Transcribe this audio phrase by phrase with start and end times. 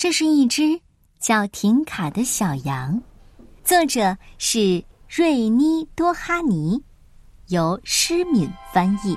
[0.00, 0.80] 这是一只
[1.18, 2.98] 叫婷卡的小羊，
[3.62, 6.82] 作者是瑞妮多哈尼，
[7.48, 9.14] 由施敏翻译，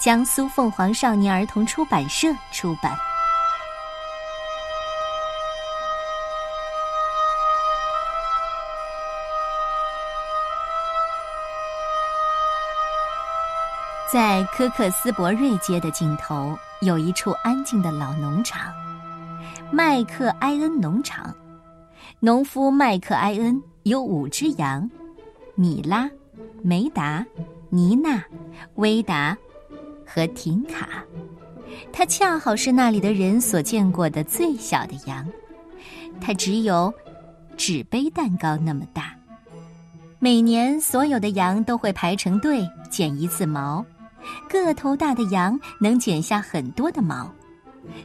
[0.00, 2.96] 江苏凤凰少年儿童出版社出版。
[14.10, 18.87] 在科克斯伯瑞街的尽头，有一处安静的老农场。
[19.70, 21.34] 麦克埃恩农场，
[22.20, 24.90] 农夫麦克埃恩有五只羊：
[25.54, 26.10] 米拉、
[26.62, 27.24] 梅达、
[27.68, 28.24] 妮娜、
[28.76, 29.36] 威达
[30.06, 31.04] 和婷卡。
[31.92, 35.26] 它恰好是那里的人所见过的最小的羊，
[36.18, 36.92] 它只有
[37.56, 39.14] 纸杯蛋糕那么大。
[40.18, 43.84] 每年，所有的羊都会排成队剪一次毛，
[44.48, 47.30] 个头大的羊能剪下很多的毛。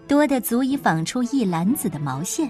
[0.08, 2.50] 多的足以纺出一篮子的毛线，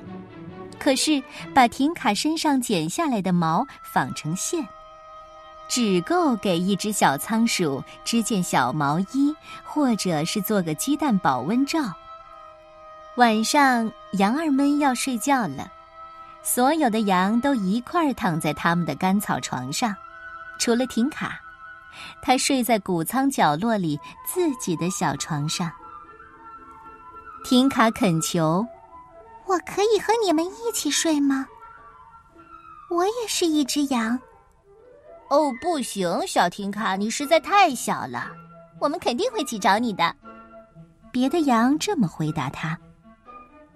[0.80, 1.22] 可是
[1.54, 4.68] 把婷卡身上剪下来的毛纺成线，
[5.68, 11.80] 只够给一只小仓鼠织件小毛衣，或者是做个鸡蛋保温罩。
[13.16, 15.72] 晚上，羊儿们要睡觉了，
[16.42, 19.96] 所有的羊都一块儿躺在他们的干草床上，
[20.58, 21.40] 除了婷卡，
[22.22, 25.72] 它睡在谷仓角落里自己的小床上。
[27.44, 28.66] 婷卡恳求
[29.46, 31.46] ：“我可以和你们一起睡吗？
[32.90, 34.18] 我也是一只羊。
[35.30, 38.32] ”“哦，不行，小婷卡，你实在太小了。
[38.80, 40.16] 我们肯定会去找你的。”
[41.12, 42.80] 别的羊这么回答他。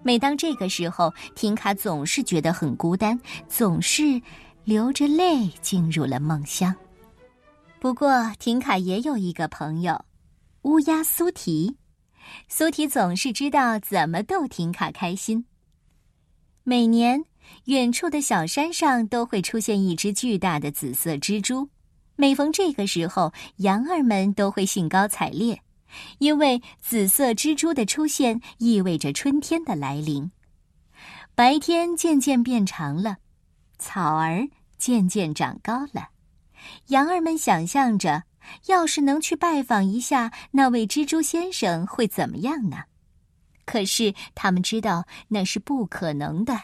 [0.02, 4.22] 每当这个时候，婷卡总是觉得很孤单，总是
[4.64, 6.74] 流着泪进入了梦乡。
[7.80, 10.00] 不过，婷卡也有一个朋友——
[10.64, 11.76] 乌鸦苏提。
[12.48, 15.46] 苏提总是知道怎么逗婷卡开心。
[16.64, 17.24] 每年，
[17.66, 21.70] 远处的小山上都会出现一只巨大的紫色蜘蛛。
[22.16, 25.62] 每逢这个时候，羊儿们都会兴高采烈，
[26.18, 30.32] 因为紫色蜘蛛的出现意味着春天的来临。
[31.36, 33.18] 白天渐渐变长了，
[33.78, 36.10] 草儿渐渐长高了，
[36.88, 38.24] 羊儿们想象着。
[38.68, 42.84] 要是能去拜访一下那位蜘蛛先生，会怎么样呢？
[43.66, 46.58] 可是他们知道那是不可能的，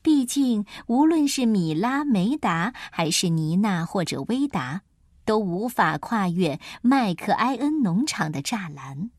[0.00, 4.80] 毕竟无论是米拉、梅达，还是妮娜或者威达，
[5.26, 9.10] 都无法跨越麦克埃恩农场的栅栏。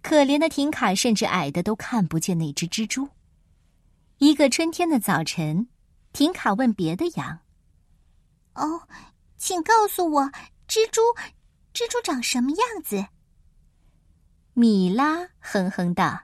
[0.00, 3.08] 可怜的婷卡甚至矮的都看不见那只蜘蛛。
[4.18, 5.68] 一个春天的早晨，
[6.14, 7.40] 婷卡问别的羊
[8.54, 8.88] ：“哦，
[9.36, 10.32] 请告诉我。”
[10.68, 11.00] 蜘蛛，
[11.72, 13.06] 蜘蛛长什么样子？
[14.52, 16.22] 米拉哼哼道：“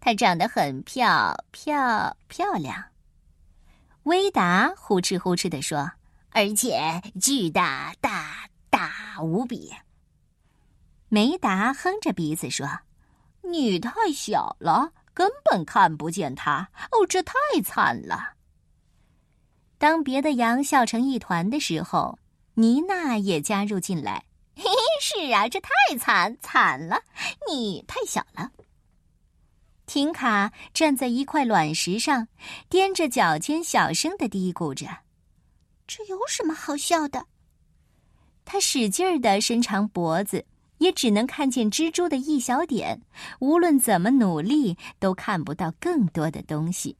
[0.00, 2.86] 它长得很漂漂漂亮。”
[4.04, 5.92] 威达呼哧呼哧的说
[6.30, 9.72] ：“而且巨大大大无比。”
[11.08, 12.66] 梅达哼着鼻子说
[13.42, 16.68] ：“你太小了，根本看不见它。
[16.90, 17.34] 哦，这太
[17.64, 18.34] 惨了。”
[19.78, 22.18] 当别的羊笑成一团的时候。
[22.54, 24.24] 妮娜也加入进来。
[24.56, 24.70] 嘿嘿，
[25.00, 27.02] 是啊，这太惨惨了！
[27.50, 28.52] 你太小了。
[29.86, 32.28] 婷卡站在一块卵石上，
[32.70, 34.86] 踮着脚尖，小声的嘀咕着
[35.86, 37.26] ：“这有什么好笑的？”
[38.46, 40.46] 他使劲儿的伸长脖子，
[40.78, 43.02] 也只能看见蜘蛛的一小点。
[43.40, 46.96] 无论怎么努力，都看不到更多的东西。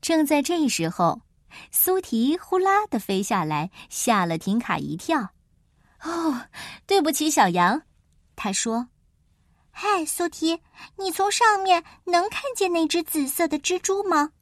[0.00, 1.20] 正在这时候。
[1.70, 5.30] 苏提呼啦的飞下来，吓了婷卡一跳。
[6.02, 6.46] 哦，
[6.86, 7.82] 对不起，小羊，
[8.36, 8.88] 他说
[9.70, 10.60] ：“嗨，苏提，
[10.96, 14.32] 你从上面能看见那只紫色的蜘蛛吗？”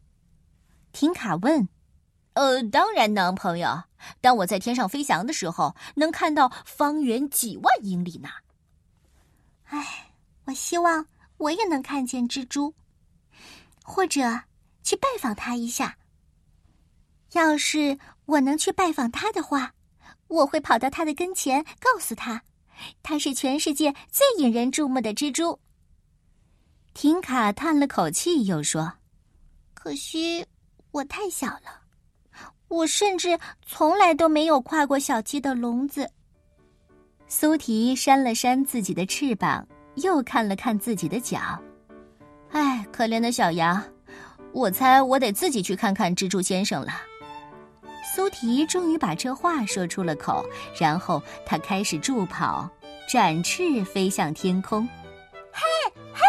[0.92, 1.68] 婷卡问。
[2.34, 3.82] “呃，当然能，朋友。
[4.20, 8.30] 当我在天上飞翔的时候，能看到方圆几万英里呢。”
[9.66, 10.12] 唉，
[10.46, 11.06] 我希望
[11.36, 12.74] 我也能看见蜘蛛，
[13.84, 14.42] 或者
[14.82, 15.96] 去拜访他一下。
[17.32, 17.96] 要是
[18.26, 19.72] 我能去拜访他的话，
[20.28, 22.42] 我会跑到他的跟前，告诉他，
[23.02, 25.58] 他是全世界最引人注目的蜘蛛。
[26.92, 28.92] 婷卡叹了口气，又说
[29.74, 30.44] ：“可惜
[30.90, 31.82] 我太小了，
[32.68, 36.10] 我甚至从来都没有跨过小鸡的笼子。”
[37.28, 41.38] 苏提扇了扇自己的翅膀，又看了看自己的脚。
[42.50, 43.80] 唉，可怜的小羊，
[44.52, 46.92] 我猜我得自己去看看蜘蛛先生了。
[48.14, 50.44] 苏提终于把这话说出了口，
[50.78, 52.68] 然后他开始助跑，
[53.08, 54.86] 展翅飞向天空。
[55.52, 55.62] 嘿，
[56.12, 56.20] 嘿！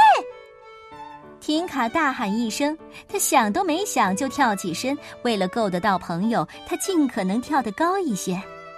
[1.39, 2.77] 婷卡大喊一声，
[3.09, 4.95] 他想都没想就跳起身。
[5.23, 8.33] 为了够得到朋友，他尽可能跳得高一些。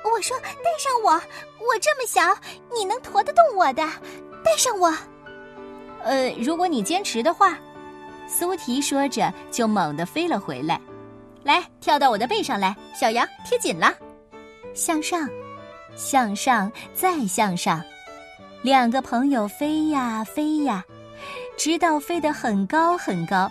[0.06, 2.21] 我说：“带上我，我这么小，
[2.73, 3.83] 你能驮得动我的？
[4.44, 4.94] 带上我。”
[6.03, 7.57] 呃，如果你坚持的话，
[8.27, 10.79] 苏提说着就猛地飞了回来。
[11.44, 13.94] 来，跳到我的背上来，小羊，贴紧了，
[14.74, 15.30] 向上，
[15.95, 17.84] 向上，再向上。
[18.62, 20.84] 两个朋友飞呀飞呀。
[21.56, 23.50] 直到飞得很高很高，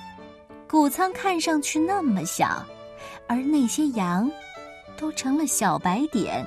[0.69, 2.63] 谷仓看上去那么小，
[3.29, 4.29] 而那些羊
[4.99, 6.45] 都成了小白点。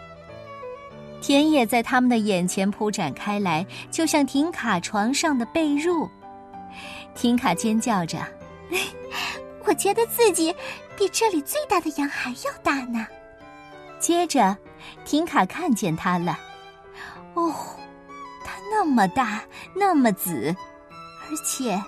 [1.21, 6.07] 田野在他们的眼前铺展开来，就像停卡床上的被褥。
[7.15, 8.19] 停卡尖叫着
[9.65, 10.55] ：“我觉得自己
[10.97, 13.07] 比这里最大的羊还要大呢！”
[13.99, 14.55] 接着，
[15.03, 16.37] 婷卡看见它了。
[17.33, 17.53] 哦，
[18.43, 20.55] 它那么大，那么紫。
[21.27, 21.81] 而且，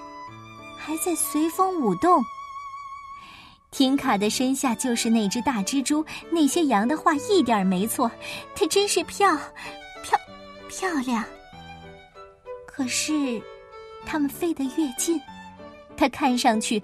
[0.78, 2.24] 还在随风舞动。
[3.70, 6.04] 婷卡的身下就是那只大蜘蛛。
[6.32, 8.10] 那些羊的话一点没错，
[8.56, 9.38] 它真是漂
[10.02, 10.20] 漂
[10.68, 11.24] 漂亮。
[12.66, 13.40] 可是，
[14.06, 15.22] 它们飞得越近，
[15.96, 16.82] 它看上去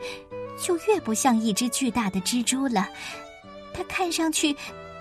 [0.59, 2.87] 就越不像一只巨大的蜘蛛了。
[3.73, 4.55] 它看上去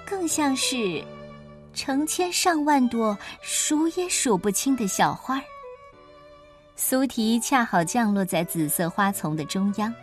[0.06, 1.04] 更像是
[1.75, 5.44] 成千上万朵数也数不清的小花儿。
[6.75, 9.94] 苏提恰好降落在紫色花丛的中央，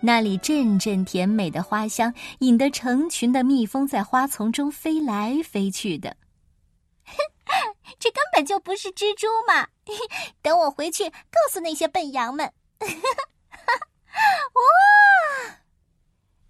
[0.00, 6.16] 那里阵阵甜美的花香引得成群的蜜蜂在花丛中飞来飞去的。
[7.98, 9.68] 这根本就不是蜘蛛嘛！
[10.40, 12.50] 等我回去告诉那些笨羊们。
[14.54, 15.56] 哇！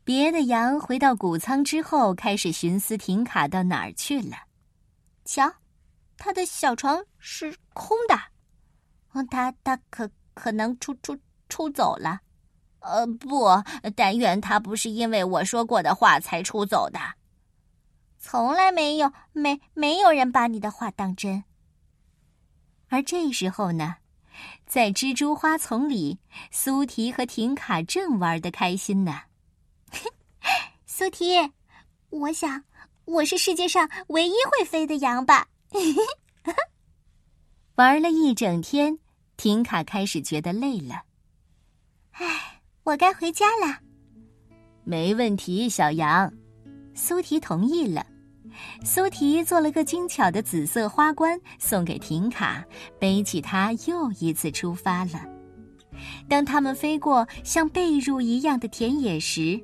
[0.04, 4.36] 别的羊回到谷仓之后，开始寻思停卡到哪儿去了。
[5.24, 5.54] 瞧，
[6.16, 8.18] 他的小床是空的。
[9.30, 11.18] 他他可可能出出
[11.48, 12.20] 出走了，
[12.80, 13.48] 呃，不，
[13.94, 16.98] 但愿他不是因为我说过的话才出走的。
[18.18, 21.44] 从来没有，没没有人把你的话当真。
[22.88, 23.96] 而这时候呢，
[24.66, 26.18] 在蜘蛛花丛里，
[26.50, 29.22] 苏提和婷卡正玩的开心呢。
[30.86, 31.50] 苏提，
[32.10, 32.62] 我想
[33.04, 35.48] 我是世界上唯一会飞的羊吧。
[37.76, 38.98] 玩了一整天，
[39.36, 41.02] 婷卡开始觉得累了。
[42.12, 43.78] 唉，我该回家了。
[44.84, 46.32] 没问题，小羊。
[46.94, 48.06] 苏提同意了。
[48.84, 52.64] 苏提做了个精巧的紫色花冠送给婷卡，
[52.98, 55.20] 背起它又一次出发了。
[56.28, 59.60] 当他们飞过像被褥一样的田野时，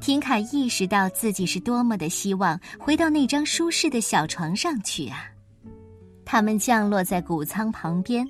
[0.00, 5.30] 婷卡意识到自己是多么的希望回到那张舒适的小床上去啊！
[6.24, 8.26] 他们降落在谷仓旁边，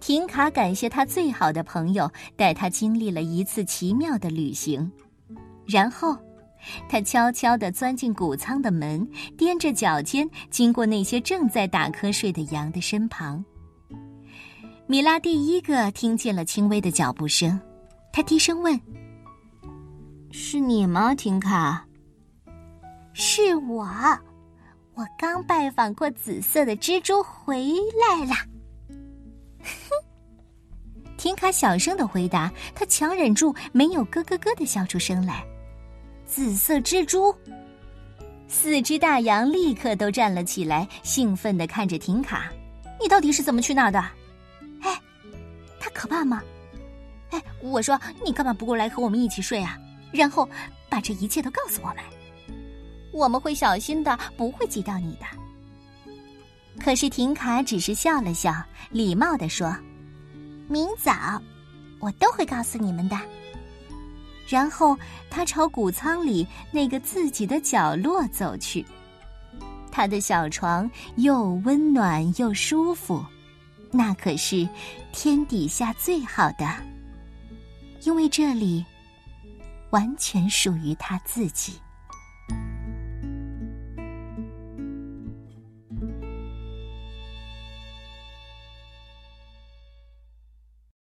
[0.00, 4.90] 婷卡感谢他最好的朋友带他经历了一次奇妙的旅行，
[5.66, 6.18] 然后，
[6.88, 9.06] 他悄悄地钻进谷仓的门，
[9.36, 13.44] 踮着脚尖经过那些正在打瞌睡的羊的身旁。
[14.86, 17.58] 米拉第一个听见了轻微的脚步声，
[18.12, 18.78] 他低声问
[20.30, 21.86] ：“是你吗，婷卡
[23.14, 23.86] ？”“是我。”
[24.94, 27.64] 我刚拜访过紫色的蜘蛛，回
[28.10, 28.34] 来了。
[29.60, 29.96] 哼，
[31.16, 35.42] 婷卡小声的回答，他强忍住没有咯咯咯的笑出声来。
[36.34, 37.36] 紫色蜘蛛，
[38.48, 42.50] 四只大羊立刻都站了起来，兴奋的看着婷卡
[42.98, 44.00] ：“你到底是怎么去那儿的？
[44.80, 44.98] 哎，
[45.78, 46.42] 它可怕吗？
[47.32, 49.78] 哎，我说你干嘛不过来和我们一起睡啊？
[50.10, 50.48] 然后
[50.88, 51.96] 把这一切都告诉我们。”
[53.12, 55.26] 我们会小心的，不会挤到你的。
[56.82, 58.54] 可是婷卡只是笑了笑，
[58.88, 59.76] 礼貌的说
[60.66, 61.12] ：“明早，
[62.00, 63.20] 我都会告诉你们的。”
[64.46, 64.98] 然后
[65.30, 68.84] 他朝谷仓里那个自己的角落走去。
[69.90, 73.24] 他的小床又温暖又舒服，
[73.90, 74.66] 那可是
[75.12, 76.66] 天底下最好的，
[78.02, 78.84] 因为这里
[79.90, 81.74] 完全属于他自己。